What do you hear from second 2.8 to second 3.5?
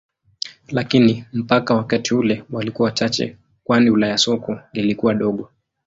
wachache